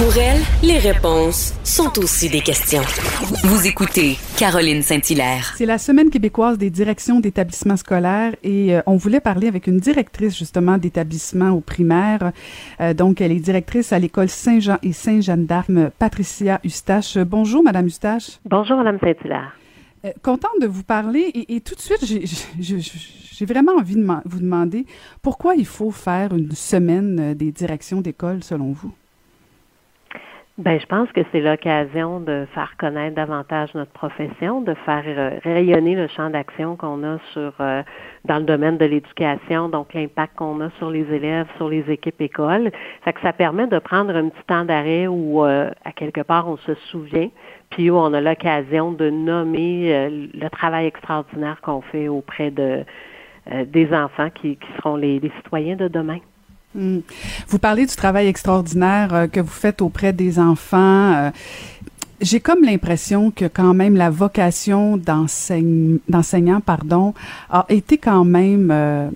Pour 0.00 0.16
elle, 0.16 0.40
les 0.62 0.78
réponses 0.78 1.52
sont 1.62 1.98
aussi 1.98 2.30
des 2.30 2.40
questions. 2.40 2.80
Vous 3.44 3.66
écoutez 3.66 4.16
Caroline 4.38 4.80
Saint-Hilaire. 4.80 5.52
C'est 5.58 5.66
la 5.66 5.76
semaine 5.76 6.08
québécoise 6.08 6.56
des 6.56 6.70
directions 6.70 7.20
d'établissements 7.20 7.76
scolaires 7.76 8.34
et 8.42 8.74
euh, 8.74 8.80
on 8.86 8.96
voulait 8.96 9.20
parler 9.20 9.46
avec 9.46 9.66
une 9.66 9.76
directrice 9.76 10.38
justement 10.38 10.78
d'établissement 10.78 11.50
au 11.50 11.60
primaire. 11.60 12.32
Euh, 12.80 12.94
donc, 12.94 13.20
elle 13.20 13.30
est 13.30 13.40
directrice 13.40 13.92
à 13.92 13.98
l'école 13.98 14.30
Saint-Jean 14.30 14.78
et 14.82 14.94
Saint-Jeanne 14.94 15.44
d'Arc, 15.44 15.70
Patricia 15.98 16.62
Eustache. 16.64 17.18
Bonjour, 17.18 17.62
Madame 17.62 17.84
Eustache. 17.84 18.38
Bonjour, 18.46 18.78
Madame 18.78 18.98
Saint-Hilaire. 19.00 19.52
Euh, 20.06 20.12
contente 20.22 20.62
de 20.62 20.66
vous 20.66 20.82
parler 20.82 21.30
et, 21.34 21.56
et 21.56 21.60
tout 21.60 21.74
de 21.74 21.80
suite, 21.80 22.06
j'ai 22.58 23.44
vraiment 23.44 23.72
envie 23.72 23.96
de 23.96 24.06
vous 24.24 24.40
demander 24.40 24.86
pourquoi 25.20 25.56
il 25.56 25.66
faut 25.66 25.90
faire 25.90 26.34
une 26.34 26.52
semaine 26.52 27.34
des 27.34 27.52
directions 27.52 28.00
d'école 28.00 28.42
selon 28.42 28.72
vous? 28.72 28.94
Ben, 30.60 30.78
je 30.78 30.84
pense 30.84 31.10
que 31.12 31.22
c'est 31.32 31.40
l'occasion 31.40 32.20
de 32.20 32.46
faire 32.52 32.74
connaître 32.78 33.16
davantage 33.16 33.72
notre 33.74 33.92
profession, 33.92 34.60
de 34.60 34.74
faire 34.84 35.04
euh, 35.06 35.38
rayonner 35.42 35.94
le 35.94 36.06
champ 36.06 36.28
d'action 36.28 36.76
qu'on 36.76 37.02
a 37.02 37.16
sur 37.32 37.54
euh, 37.60 37.82
dans 38.26 38.36
le 38.36 38.44
domaine 38.44 38.76
de 38.76 38.84
l'éducation, 38.84 39.70
donc 39.70 39.94
l'impact 39.94 40.36
qu'on 40.36 40.60
a 40.60 40.68
sur 40.76 40.90
les 40.90 41.10
élèves, 41.14 41.46
sur 41.56 41.70
les 41.70 41.90
équipes 41.90 42.20
écoles. 42.20 42.70
Fait 43.06 43.14
que 43.14 43.22
ça 43.22 43.32
permet 43.32 43.68
de 43.68 43.78
prendre 43.78 44.14
un 44.14 44.28
petit 44.28 44.44
temps 44.46 44.66
d'arrêt 44.66 45.06
où 45.06 45.46
euh, 45.46 45.70
à 45.86 45.92
quelque 45.92 46.20
part 46.20 46.46
on 46.46 46.58
se 46.58 46.74
souvient, 46.90 47.30
puis 47.70 47.88
où 47.90 47.96
on 47.96 48.12
a 48.12 48.20
l'occasion 48.20 48.92
de 48.92 49.08
nommer 49.08 50.10
le 50.10 50.48
travail 50.50 50.84
extraordinaire 50.84 51.62
qu'on 51.62 51.80
fait 51.80 52.08
auprès 52.08 52.50
de 52.50 52.84
des 53.64 53.94
enfants 53.94 54.28
qui, 54.28 54.56
qui 54.56 54.68
seront 54.76 54.96
les, 54.96 55.20
les 55.20 55.32
citoyens 55.38 55.76
de 55.76 55.88
demain. 55.88 56.18
Hmm. 56.74 57.00
Vous 57.48 57.58
parlez 57.58 57.84
du 57.84 57.96
travail 57.96 58.28
extraordinaire 58.28 59.12
euh, 59.12 59.26
que 59.26 59.40
vous 59.40 59.48
faites 59.48 59.82
auprès 59.82 60.12
des 60.12 60.38
enfants. 60.38 61.12
Euh, 61.14 61.30
j'ai 62.20 62.38
comme 62.38 62.62
l'impression 62.62 63.32
que 63.32 63.46
quand 63.46 63.74
même 63.74 63.96
la 63.96 64.10
vocation 64.10 64.96
d'enseignant 64.96 66.60
pardon 66.60 67.14
a 67.48 67.64
été 67.70 67.96
quand 67.96 68.24
même 68.24 68.70
euh, 68.70 69.08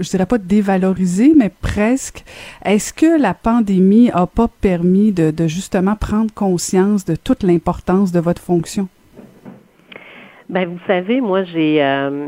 je 0.00 0.08
dirais 0.08 0.24
pas 0.24 0.38
dévalorisée 0.38 1.34
mais 1.36 1.50
presque 1.50 2.24
est-ce 2.64 2.94
que 2.94 3.20
la 3.20 3.34
pandémie 3.34 4.10
a 4.12 4.26
pas 4.26 4.48
permis 4.48 5.12
de, 5.12 5.30
de 5.30 5.46
justement 5.46 5.94
prendre 5.94 6.32
conscience 6.32 7.04
de 7.04 7.16
toute 7.16 7.42
l'importance 7.42 8.12
de 8.12 8.20
votre 8.20 8.40
fonction? 8.40 8.88
Ben 10.48 10.68
vous 10.68 10.80
savez, 10.86 11.20
moi 11.20 11.44
j'ai 11.44 11.82
euh, 11.82 12.26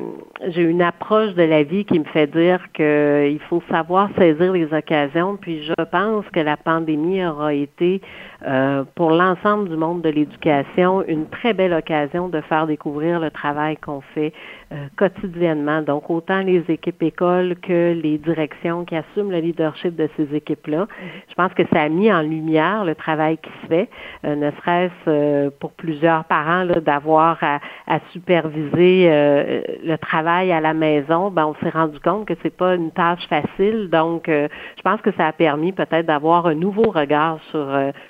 j'ai 0.48 0.62
une 0.62 0.82
approche 0.82 1.34
de 1.34 1.42
la 1.42 1.62
vie 1.62 1.84
qui 1.84 1.98
me 1.98 2.04
fait 2.04 2.26
dire 2.26 2.60
qu'il 2.72 3.40
faut 3.48 3.62
savoir 3.70 4.08
saisir 4.16 4.52
les 4.52 4.72
occasions. 4.72 5.36
Puis 5.36 5.64
je 5.64 5.84
pense 5.84 6.24
que 6.32 6.40
la 6.40 6.56
pandémie 6.56 7.24
aura 7.24 7.54
été 7.54 8.00
euh, 8.46 8.84
pour 8.94 9.10
l'ensemble 9.10 9.68
du 9.68 9.76
monde 9.76 10.02
de 10.02 10.10
l'éducation 10.10 11.02
une 11.06 11.26
très 11.28 11.54
belle 11.54 11.72
occasion 11.72 12.28
de 12.28 12.40
faire 12.42 12.66
découvrir 12.66 13.20
le 13.20 13.30
travail 13.30 13.76
qu'on 13.76 14.00
fait 14.14 14.32
euh, 14.74 14.86
quotidiennement. 14.96 15.82
Donc, 15.82 16.10
autant 16.10 16.40
les 16.40 16.64
équipes 16.68 17.02
écoles 17.02 17.54
que 17.62 17.92
les 17.92 18.18
directions 18.18 18.84
qui 18.84 18.96
assument 18.96 19.30
le 19.30 19.38
leadership 19.38 19.94
de 19.94 20.08
ces 20.16 20.34
équipes-là. 20.34 20.84
Mm-hmm. 20.84 21.30
Je 21.30 21.34
pense 21.34 21.54
que 21.54 21.62
ça 21.72 21.82
a 21.82 21.88
mis 21.88 22.12
en 22.12 22.22
lumière 22.22 22.84
le 22.84 22.96
travail 22.96 23.38
qui 23.38 23.50
se 23.62 23.66
fait, 23.68 23.88
euh, 24.24 24.34
ne 24.34 24.50
serait-ce 24.50 24.92
euh, 25.08 25.50
pour 25.60 25.72
plusieurs 25.72 26.24
parents 26.24 26.66
d'avoir 26.66 27.38
à, 27.42 27.60
à, 27.86 28.00
superviser 28.12 29.08
le 29.08 29.96
travail 29.96 30.50
à 30.50 30.60
la 30.60 30.74
maison. 30.74 31.30
Ben, 31.30 31.46
on 31.46 31.54
s'est 31.62 31.70
rendu 31.70 32.00
compte 32.00 32.26
que 32.26 32.34
c'est 32.42 32.56
pas 32.56 32.74
une 32.74 32.90
tâche 32.90 33.26
facile. 33.28 33.88
Donc, 33.90 34.24
je 34.26 34.82
pense 34.82 35.00
que 35.02 35.12
ça 35.12 35.28
a 35.28 35.32
permis 35.32 35.72
peut-être 35.72 36.06
d'avoir 36.06 36.46
un 36.46 36.54
nouveau 36.54 36.90
regard 36.90 37.38
sur 37.50 37.66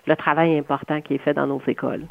le 0.06 0.16
travail 0.16 0.58
important 0.58 1.00
qui 1.00 1.14
est 1.14 1.18
fait 1.18 1.34
dans 1.34 1.46
nos 1.46 1.62
écoles. 1.66 2.04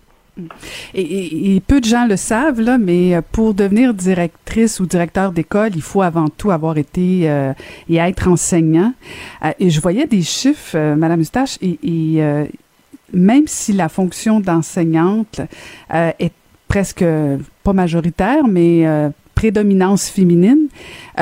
Et, 0.96 1.62
peu 1.68 1.80
de 1.80 1.86
gens 1.86 2.08
le 2.08 2.18
savent, 2.18 2.60
là, 2.60 2.78
mais 2.78 3.16
euh, 3.16 3.22
pour 3.32 3.54
devenir 3.54 3.94
directrice 3.94 4.80
ou 4.80 4.86
directeur 4.86 5.32
d'école, 5.32 5.72
il 5.76 5.82
faut 5.82 6.02
avant 6.02 6.28
tout 6.28 6.52
avoir 6.52 6.78
été 6.78 7.30
euh, 7.30 7.54
et 7.90 7.98
être 7.98 8.28
enseignant. 8.28 8.94
Euh, 9.44 9.52
et 9.60 9.70
je 9.70 9.80
voyais 9.80 10.08
des 10.08 10.22
chiffres, 10.22 10.96
Madame 10.96 11.22
Eustache, 11.22 11.58
et, 11.62 11.80
et 11.84 12.48
même 13.14 13.48
si 13.48 13.74
la 13.74 13.90
fonction 13.90 14.40
d'enseignante 14.40 15.42
est 15.92 16.34
presque 16.68 17.06
pas 17.64 17.74
majoritaire, 17.74 18.48
mais 18.48 18.86
prédominance 19.36 20.10
féminine, 20.10 20.68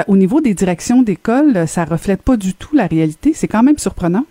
au 0.07 0.15
niveau 0.15 0.39
des 0.39 0.53
directions 0.53 1.01
d'école, 1.01 1.67
ça 1.67 1.83
reflète 1.83 2.21
pas 2.21 2.37
du 2.37 2.53
tout 2.53 2.75
la 2.75 2.87
réalité. 2.87 3.33
C'est 3.33 3.47
quand 3.47 3.63
même 3.63 3.77
surprenant. 3.77 4.25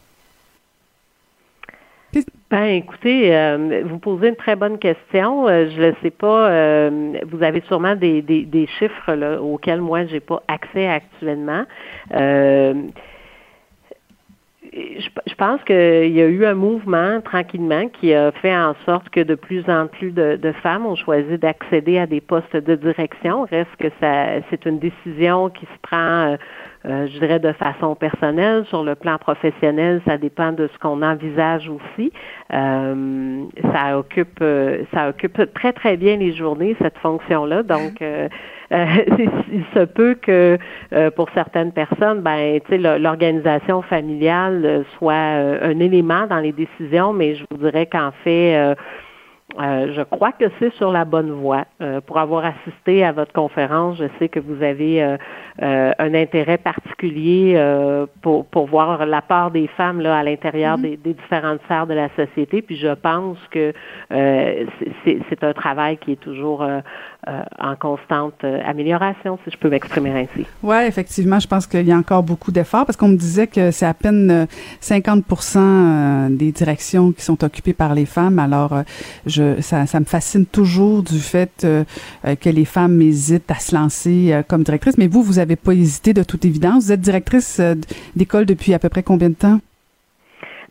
Ben, 2.50 2.64
écoutez, 2.64 3.32
euh, 3.32 3.84
vous 3.84 3.98
posez 4.00 4.28
une 4.30 4.34
très 4.34 4.56
bonne 4.56 4.76
question. 4.80 5.46
Euh, 5.46 5.68
je 5.70 5.82
ne 5.82 5.92
sais 6.02 6.10
pas. 6.10 6.50
Euh, 6.50 7.12
vous 7.30 7.44
avez 7.44 7.60
sûrement 7.68 7.94
des, 7.94 8.22
des, 8.22 8.44
des 8.44 8.66
chiffres 8.66 9.12
là, 9.12 9.40
auxquels 9.40 9.80
moi 9.80 10.04
j'ai 10.06 10.18
pas 10.18 10.42
accès 10.48 10.88
actuellement. 10.88 11.62
je, 12.12 12.90
je, 14.72 15.34
pense 15.36 15.62
qu'il 15.62 16.10
y 16.10 16.20
a 16.20 16.26
eu 16.26 16.44
un 16.44 16.54
mouvement 16.54 17.20
tranquillement 17.20 17.88
qui 17.88 18.12
a 18.14 18.32
fait 18.32 18.56
en 18.56 18.74
sorte 18.84 19.10
que 19.10 19.20
de 19.20 19.36
plus 19.36 19.68
en 19.68 19.86
plus 19.86 20.10
de, 20.10 20.34
de 20.34 20.50
femmes 20.50 20.86
ont 20.86 20.96
choisi 20.96 21.38
d'accéder 21.38 21.98
à 21.98 22.08
des 22.08 22.20
postes 22.20 22.56
de 22.56 22.74
direction. 22.74 23.46
Reste 23.48 23.76
que 23.78 23.90
ça, 24.00 24.40
c'est 24.50 24.66
une 24.66 24.80
décision 24.80 25.50
qui 25.50 25.66
se 25.66 25.78
prend 25.82 26.36
euh, 26.86 27.06
je 27.08 27.18
dirais 27.18 27.38
de 27.38 27.52
façon 27.52 27.94
personnelle. 27.94 28.64
Sur 28.66 28.82
le 28.84 28.94
plan 28.94 29.18
professionnel, 29.18 30.00
ça 30.06 30.16
dépend 30.16 30.52
de 30.52 30.68
ce 30.72 30.78
qu'on 30.78 31.02
envisage 31.02 31.68
aussi. 31.68 32.10
Euh, 32.52 33.44
ça 33.72 33.98
occupe 33.98 34.38
euh, 34.40 34.84
ça 34.94 35.10
occupe 35.10 35.52
très 35.54 35.72
très 35.72 35.96
bien 35.96 36.16
les 36.16 36.32
journées 36.32 36.74
cette 36.80 36.96
fonction-là. 36.98 37.62
Donc 37.62 38.00
euh, 38.02 38.28
il 38.70 39.64
se 39.74 39.84
peut 39.84 40.14
que 40.14 40.58
pour 41.16 41.28
certaines 41.34 41.72
personnes, 41.72 42.20
ben, 42.20 42.60
tu 42.60 42.80
sais, 42.80 42.98
l'organisation 42.98 43.82
familiale 43.82 44.84
soit 44.96 45.12
un 45.12 45.78
élément 45.80 46.26
dans 46.28 46.38
les 46.38 46.52
décisions, 46.52 47.12
mais 47.12 47.34
je 47.34 47.44
vous 47.50 47.58
dirais 47.58 47.86
qu'en 47.86 48.12
fait, 48.22 48.76
euh, 49.58 49.92
je 49.94 50.02
crois 50.02 50.32
que 50.32 50.44
c'est 50.58 50.72
sur 50.74 50.92
la 50.92 51.04
bonne 51.04 51.30
voie. 51.30 51.64
Euh, 51.80 52.00
pour 52.00 52.18
avoir 52.18 52.44
assisté 52.44 53.04
à 53.04 53.12
votre 53.12 53.32
conférence, 53.32 53.98
je 53.98 54.04
sais 54.18 54.28
que 54.28 54.38
vous 54.38 54.62
avez 54.62 55.02
euh, 55.02 55.92
un 55.98 56.14
intérêt 56.14 56.58
particulier 56.58 57.60
pour, 58.22 58.46
pour 58.46 58.66
voir 58.66 59.06
la 59.06 59.22
part 59.22 59.50
des 59.50 59.66
femmes 59.66 60.00
là, 60.00 60.16
à 60.16 60.22
l'intérieur 60.22 60.78
mm-hmm. 60.78 60.82
des, 60.82 60.96
des, 60.96 61.14
différentes 61.14 61.60
sphères 61.64 61.86
de 61.86 61.94
la 61.94 62.08
société. 62.16 62.62
Puis 62.62 62.76
je 62.76 62.94
pense 62.94 63.38
que 63.50 63.72
c'est 64.10 65.44
un 65.44 65.52
travail 65.52 65.98
qui 65.98 66.12
est 66.12 66.20
toujours 66.20 66.64
en 67.26 67.76
constante 67.76 68.44
amélioration, 68.44 69.38
si 69.44 69.50
je 69.50 69.58
peux 69.58 69.68
m'exprimer 69.68 70.10
ainsi. 70.10 70.46
Oui, 70.62 70.76
effectivement, 70.86 71.38
je 71.38 71.48
pense 71.48 71.66
qu'il 71.66 71.86
y 71.86 71.92
a 71.92 71.96
encore 71.96 72.22
beaucoup 72.22 72.52
d'efforts 72.52 72.86
parce 72.86 72.96
qu'on 72.96 73.08
me 73.08 73.16
disait 73.16 73.46
que 73.46 73.70
c'est 73.70 73.86
à 73.86 73.94
peine 73.94 74.46
50% 74.80 76.36
des 76.36 76.52
directions 76.52 77.12
qui 77.12 77.22
sont 77.22 77.42
occupées 77.44 77.74
par 77.74 77.94
les 77.94 78.06
femmes. 78.06 78.38
Alors, 78.38 78.82
je 79.26 79.39
ça, 79.60 80.00
me 80.00 80.04
fascine 80.04 80.46
toujours 80.46 81.02
du 81.02 81.18
fait 81.18 81.64
euh, 81.64 81.84
euh, 82.26 82.34
que 82.34 82.48
les 82.48 82.64
femmes 82.64 83.00
hésitent 83.00 83.50
à 83.50 83.58
se 83.58 83.74
lancer 83.74 84.32
euh, 84.32 84.42
comme 84.46 84.62
directrice. 84.62 84.98
Mais 84.98 85.06
vous, 85.06 85.22
vous 85.22 85.34
n'avez 85.34 85.56
pas 85.56 85.72
hésité 85.72 86.12
de 86.12 86.22
toute 86.22 86.44
évidence. 86.44 86.84
Vous 86.84 86.92
êtes 86.92 87.00
directrice 87.00 87.60
d'école 88.16 88.46
depuis 88.46 88.74
à 88.74 88.78
peu 88.78 88.88
près 88.88 89.02
combien 89.02 89.30
de 89.30 89.34
temps? 89.34 89.60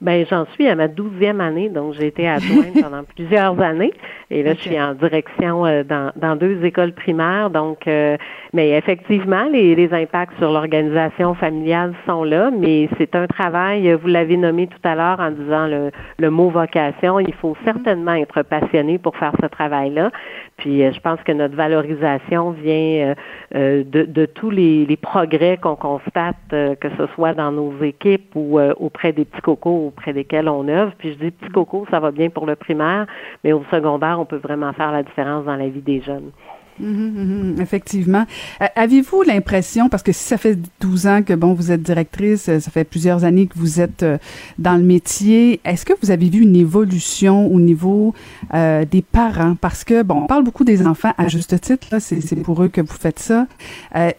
Ben, 0.01 0.25
j'en 0.29 0.45
suis 0.53 0.65
à 0.67 0.75
ma 0.75 0.87
douzième 0.87 1.41
année, 1.41 1.67
donc 1.67 1.93
j'ai 1.93 2.07
été 2.07 2.25
adjointe 2.27 2.73
pendant 2.81 3.03
plusieurs 3.03 3.59
années. 3.59 3.91
Et 4.31 4.43
là, 4.43 4.53
je 4.53 4.59
suis 4.59 4.79
en 4.79 4.93
direction 4.93 5.65
euh, 5.65 5.83
dans, 5.83 6.13
dans, 6.15 6.37
deux 6.37 6.63
écoles 6.63 6.93
primaires. 6.93 7.49
Donc, 7.49 7.85
euh, 7.85 8.15
mais 8.53 8.69
effectivement, 8.77 9.43
les, 9.51 9.75
les 9.75 9.93
impacts 9.93 10.37
sur 10.37 10.51
l'organisation 10.51 11.33
familiale 11.33 11.93
sont 12.05 12.23
là, 12.23 12.49
mais 12.49 12.87
c'est 12.97 13.13
un 13.15 13.27
travail, 13.27 13.91
vous 13.93 14.07
l'avez 14.07 14.37
nommé 14.37 14.67
tout 14.67 14.87
à 14.87 14.95
l'heure 14.95 15.19
en 15.19 15.31
disant 15.31 15.67
le, 15.67 15.91
le 16.17 16.29
mot 16.29 16.49
vocation. 16.49 17.19
Il 17.19 17.33
faut 17.33 17.57
certainement 17.65 18.13
être 18.13 18.41
passionné 18.43 18.99
pour 18.99 19.17
faire 19.17 19.33
ce 19.41 19.47
travail-là. 19.47 20.11
Puis, 20.59 20.83
euh, 20.83 20.91
je 20.91 20.99
pense 20.99 21.19
que 21.23 21.31
notre 21.31 21.55
valorisation 21.55 22.51
vient 22.51 23.15
de, 23.53 23.83
de, 23.83 24.25
tous 24.25 24.49
les, 24.49 24.85
les 24.85 24.97
progrès 24.97 25.57
qu'on 25.57 25.75
constate, 25.75 26.35
que 26.49 26.89
ce 26.97 27.07
soit 27.15 27.33
dans 27.33 27.51
nos 27.51 27.73
équipes 27.81 28.31
ou 28.35 28.59
auprès 28.59 29.11
des 29.11 29.25
petits 29.25 29.41
cocos 29.41 29.87
auprès 29.87 30.13
desquels 30.13 30.47
on 30.47 30.67
œuvre. 30.67 30.93
Puis 30.97 31.13
je 31.13 31.25
dis 31.25 31.31
petit 31.31 31.51
coco, 31.51 31.85
ça 31.89 31.99
va 31.99 32.11
bien 32.11 32.29
pour 32.29 32.45
le 32.45 32.55
primaire, 32.55 33.07
mais 33.43 33.53
au 33.53 33.63
secondaire, 33.71 34.19
on 34.19 34.25
peut 34.25 34.37
vraiment 34.37 34.73
faire 34.73 34.91
la 34.91 35.03
différence 35.03 35.45
dans 35.45 35.55
la 35.55 35.67
vie 35.67 35.81
des 35.81 36.01
jeunes. 36.01 36.31
Mhm, 36.79 37.55
mhm, 37.55 37.61
effectivement. 37.61 38.25
Euh, 38.61 38.65
avez-vous 38.75 39.23
l'impression, 39.23 39.89
parce 39.89 40.03
que 40.03 40.11
si 40.11 40.23
ça 40.23 40.37
fait 40.37 40.57
12 40.79 41.07
ans 41.07 41.21
que 41.23 41.33
bon 41.33 41.53
vous 41.53 41.71
êtes 41.71 41.81
directrice, 41.81 42.47
euh, 42.49 42.59
ça 42.59 42.71
fait 42.71 42.83
plusieurs 42.83 43.23
années 43.23 43.47
que 43.47 43.57
vous 43.57 43.81
êtes 43.81 44.03
euh, 44.03 44.17
dans 44.57 44.75
le 44.75 44.83
métier, 44.83 45.59
est-ce 45.65 45.85
que 45.85 45.93
vous 46.01 46.11
avez 46.11 46.29
vu 46.29 46.41
une 46.41 46.55
évolution 46.55 47.47
au 47.47 47.59
niveau 47.59 48.13
des 48.53 49.01
parents? 49.01 49.55
Parce 49.59 49.83
que 49.83 50.03
bon, 50.03 50.23
on 50.23 50.27
parle 50.27 50.43
beaucoup 50.43 50.63
des 50.63 50.85
enfants 50.85 51.13
à 51.17 51.27
juste 51.27 51.59
titre, 51.59 51.87
c'est 51.99 52.35
pour 52.43 52.63
eux 52.63 52.67
que 52.67 52.81
vous 52.81 52.95
faites 52.99 53.19
ça. 53.19 53.47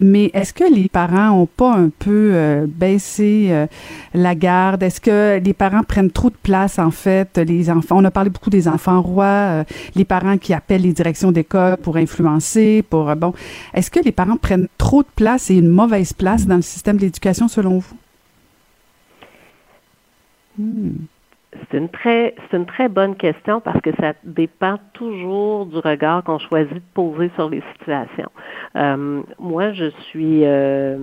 mais 0.01 0.31
est-ce 0.35 0.53
que 0.53 0.65
les 0.73 0.89
parents 0.89 1.31
ont 1.31 1.47
pas 1.47 1.75
un 1.75 1.91
peu 1.99 2.67
baissé 2.67 3.67
la 4.15 4.35
garde? 4.35 4.83
Est-ce 4.83 5.01
que 5.01 5.41
les 5.43 5.53
parents 5.53 5.83
prennent 5.83 6.11
trop 6.11 6.31
de 6.31 6.37
place 6.43 6.79
en 6.79 6.91
fait? 6.91 7.39
Les 7.39 7.71
enfants, 7.71 7.97
on 7.99 8.05
a 8.05 8.11
parlé 8.11 8.31
beaucoup 8.31 8.51
des 8.51 8.69
enfants 8.69 9.01
rois, 9.01 9.65
les 9.95 10.05
parents 10.05 10.39
qui 10.39 10.53
appellent 10.53 10.83
les 10.83 10.93
directions 10.93 11.33
d'école 11.33 11.77
pour 11.79 11.97
influencer 11.97 12.50
pour 12.89 13.11
euh, 13.11 13.15
bon. 13.15 13.33
Est-ce 13.75 13.91
que 13.91 14.01
les 14.01 14.13
parents 14.13 14.37
prennent 14.37 14.69
trop 14.79 15.03
de 15.03 15.09
place 15.15 15.51
et 15.51 15.57
une 15.57 15.69
mauvaise 15.69 16.13
place 16.13 16.47
dans 16.47 16.57
le 16.57 16.63
système 16.63 16.97
d'éducation 16.97 17.49
selon 17.49 17.79
vous? 17.79 17.97
Hmm. 20.59 20.91
C'est 21.71 21.79
une 21.79 21.89
très 21.89 22.35
c'est 22.51 22.57
une 22.57 22.67
très 22.67 22.89
bonne 22.89 23.17
question 23.17 23.61
parce 23.61 23.81
que 23.81 23.91
ça 24.01 24.13
dépend 24.23 24.79
toujours 24.93 25.67
du 25.67 25.79
regard 25.79 26.23
qu'on 26.23 26.39
choisit 26.39 26.75
de 26.75 26.83
poser 26.95 27.31
sur 27.35 27.51
les 27.51 27.63
situations. 27.73 28.31
Euh, 28.77 29.23
moi, 29.39 29.73
je 29.73 29.91
suis 30.09 30.45
euh, 30.45 30.97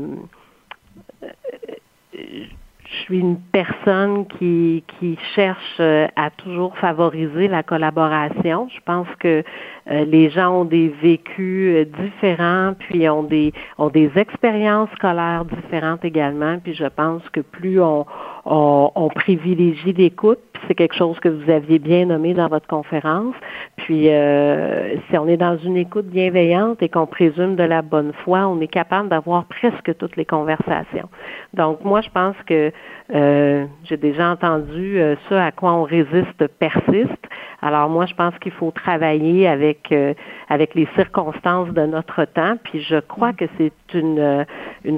je 2.90 2.96
suis 3.04 3.20
une 3.20 3.38
personne 3.38 4.26
qui, 4.28 4.84
qui 5.00 5.18
cherche 5.36 5.80
à 5.80 6.30
toujours 6.30 6.78
favoriser 6.78 7.48
la 7.48 7.64
collaboration. 7.64 8.70
Je 8.74 8.80
pense 8.86 9.08
que 9.20 9.44
euh, 9.90 10.04
les 10.06 10.30
gens 10.30 10.62
ont 10.62 10.66
des 10.66 10.90
vécus 10.90 11.76
euh, 11.76 11.86
différents, 12.04 12.74
puis 12.78 13.08
ont 13.10 13.24
des 13.24 13.54
ont 13.78 13.90
des 13.90 14.12
expériences 14.16 14.90
scolaires 14.96 15.46
différentes 15.46 16.04
également. 16.04 16.58
Puis 16.60 16.74
je 16.74 16.86
pense 16.86 17.22
que 17.30 17.40
plus 17.40 17.82
on, 17.82 18.06
on, 18.46 19.10
privilégie 19.16 19.94
l'écoute, 19.94 20.40
c'est 20.68 20.76
quelque 20.76 20.96
chose 20.96 21.20
que 21.20 21.30
vous 21.30 21.50
aviez 21.50 21.80
bien 21.80 22.06
nommé 22.06 22.34
dans 22.34 22.48
votre 22.48 22.68
conférence. 22.68 23.36
Puis 23.78 24.10
euh, 24.10 24.96
si 25.10 25.18
on 25.18 25.28
est 25.28 25.38
dans 25.38 25.58
une 25.58 25.78
écoute 25.78 26.08
bienveillante 26.08 26.82
et 26.84 26.90
qu'on 26.90 27.08
présume 27.08 27.56
de 27.56 27.64
la 27.64 27.82
bonne 27.82 28.12
foi, 28.24 28.48
on 28.48 28.60
est 28.60 28.68
capable 28.68 29.10
d'avoir 29.10 29.46
presque 29.46 29.96
toutes 29.98 30.18
les 30.18 30.26
conversations. 30.26 31.10
Donc 31.54 31.84
moi, 31.86 32.02
je 32.02 32.10
pense 32.10 32.36
que 32.46 32.72
j'ai 33.10 33.98
déjà 33.98 34.32
entendu 34.32 35.00
ce 35.30 35.34
à 35.34 35.52
quoi 35.52 35.72
on 35.72 35.84
résiste 35.84 36.46
persiste. 36.60 37.28
Alors 37.62 37.90
moi, 37.90 38.06
je 38.06 38.14
pense 38.14 38.38
qu'il 38.40 38.52
faut 38.52 38.72
travailler 38.72 39.48
avec 39.48 39.77
euh, 39.92 40.14
avec 40.50 40.76
les 40.76 40.88
circonstances 40.96 41.70
de 41.70 41.86
notre 41.86 42.26
temps. 42.26 42.58
Puis 42.64 42.82
je 42.82 43.00
crois 43.00 43.34
que 43.34 43.46
c'est 43.58 43.72
une 43.94 44.20
euh, 44.20 44.44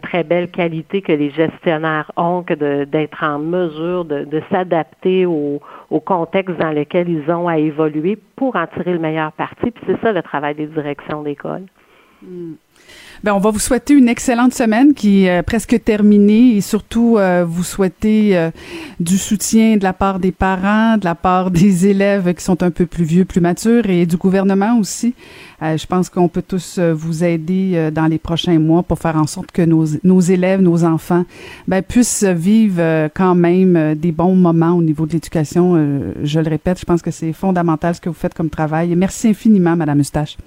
très 0.01 0.23
belle 0.23 0.49
qualité 0.49 1.01
que 1.01 1.11
les 1.11 1.29
gestionnaires 1.31 2.11
ont 2.17 2.43
que 2.43 2.83
d'être 2.85 3.23
en 3.23 3.39
mesure 3.39 4.05
de, 4.05 4.41
s'adapter 4.51 5.25
au, 5.25 5.61
au 5.89 5.99
contexte 5.99 6.57
dans 6.57 6.71
lequel 6.71 7.09
ils 7.09 7.31
ont 7.31 7.47
à 7.47 7.57
évoluer 7.57 8.17
pour 8.35 8.55
en 8.55 8.67
tirer 8.67 8.93
le 8.93 8.99
meilleur 8.99 9.31
parti. 9.31 9.71
Puis 9.71 9.83
c'est 9.85 9.99
ça 10.01 10.11
le 10.11 10.21
travail 10.21 10.55
des 10.55 10.67
directions 10.67 11.23
d'école. 11.23 11.63
Hmm. 12.21 12.53
Ben, 13.21 13.33
on 13.33 13.39
va 13.39 13.51
vous 13.51 13.59
souhaiter 13.59 13.95
une 13.95 14.07
excellente 14.07 14.53
semaine 14.53 14.93
qui 14.93 15.25
est 15.25 15.39
euh, 15.39 15.43
presque 15.43 15.83
terminée 15.83 16.55
et 16.55 16.61
surtout 16.61 17.17
euh, 17.17 17.43
vous 17.45 17.65
souhaiter 17.65 18.37
euh, 18.37 18.49
du 19.01 19.17
soutien 19.17 19.75
de 19.75 19.83
la 19.83 19.91
part 19.91 20.19
des 20.19 20.31
parents, 20.31 20.97
de 20.97 21.03
la 21.03 21.15
part 21.15 21.51
des 21.51 21.87
élèves 21.87 22.33
qui 22.33 22.41
sont 22.41 22.63
un 22.63 22.71
peu 22.71 22.85
plus 22.85 23.03
vieux, 23.03 23.25
plus 23.25 23.41
matures 23.41 23.89
et 23.89 24.05
du 24.05 24.15
gouvernement 24.15 24.77
aussi. 24.79 25.13
je 25.61 25.85
pense 25.85 26.09
qu'on 26.09 26.29
peut 26.29 26.41
tous 26.41 26.79
vous 26.79 27.23
aider 27.23 27.89
dans 27.91 28.05
les 28.05 28.17
prochains 28.17 28.59
mois 28.59 28.83
pour 28.83 28.99
faire 28.99 29.17
en 29.17 29.27
sorte 29.27 29.51
que 29.51 29.61
nos, 29.61 29.85
nos 30.03 30.21
élèves, 30.21 30.61
nos 30.61 30.85
enfants, 30.85 31.25
ben, 31.67 31.81
puissent 31.81 32.23
vivre 32.23 33.09
quand 33.13 33.35
même 33.35 33.95
des 33.95 34.11
bons 34.11 34.35
moments 34.35 34.73
au 34.73 34.81
niveau 34.81 35.05
de 35.05 35.13
l'éducation. 35.13 35.75
je 36.23 36.39
le 36.39 36.49
répète, 36.49 36.79
je 36.79 36.85
pense 36.85 37.01
que 37.01 37.11
c'est 37.11 37.33
fondamental 37.33 37.95
ce 37.95 38.01
que 38.01 38.09
vous 38.09 38.15
faites 38.15 38.33
comme 38.33 38.49
travail. 38.49 38.95
merci 38.95 39.29
infiniment, 39.29 39.75
Madame 39.75 39.99
Eustache. 39.99 40.37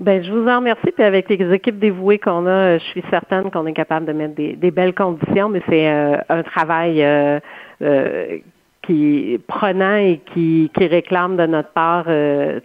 Ben, 0.00 0.24
je 0.24 0.32
vous 0.32 0.48
en 0.48 0.56
remercie. 0.56 0.90
Puis 0.94 1.04
avec 1.04 1.28
les 1.28 1.52
équipes 1.52 1.78
dévouées 1.78 2.18
qu'on 2.18 2.46
a, 2.46 2.78
je 2.78 2.84
suis 2.84 3.04
certaine 3.10 3.50
qu'on 3.50 3.66
est 3.66 3.74
capable 3.74 4.06
de 4.06 4.12
mettre 4.12 4.34
des, 4.34 4.70
belles 4.70 4.94
conditions, 4.94 5.50
mais 5.50 5.60
c'est 5.68 5.90
euh, 5.90 6.16
un 6.30 6.42
travail 6.42 7.02
euh, 7.04 7.38
euh, 7.82 8.38
qui 8.82 9.34
est 9.34 9.38
prenant 9.46 9.96
et 9.96 10.22
qui, 10.32 10.70
qui 10.74 10.86
réclame 10.86 11.36
de 11.36 11.44
notre 11.44 11.68
part 11.68 12.06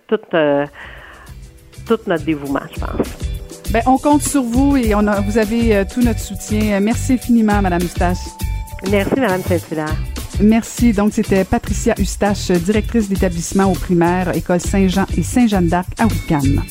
tout, 0.07 0.19
tout 1.87 1.99
notre 2.07 2.25
dévouement, 2.25 2.61
je 2.73 2.79
pense. 2.79 3.71
Ben, 3.73 3.81
on 3.85 3.97
compte 3.97 4.21
sur 4.21 4.43
vous 4.43 4.77
et 4.77 4.95
on 4.95 5.05
a, 5.05 5.19
vous 5.19 5.37
avez 5.37 5.83
tout 5.93 6.01
notre 6.01 6.19
soutien. 6.19 6.79
Merci 6.79 7.13
infiniment, 7.13 7.61
Madame 7.61 7.81
Eustache. 7.81 8.17
Merci, 8.89 9.19
Madame 9.19 9.41
Saint-Hilaire. 9.41 9.95
Merci. 10.41 10.93
Donc, 10.93 11.11
c'était 11.11 11.43
Patricia 11.43 11.95
Eustache, 11.99 12.49
directrice 12.51 13.09
d'établissement 13.09 13.65
au 13.65 13.73
primaire, 13.73 14.33
École 14.35 14.61
Saint-Jean 14.61 15.05
et 15.17 15.23
Saint-Jeanne 15.23 15.67
d'Arc 15.67 15.89
à 15.99 16.05
Wickham. 16.05 16.61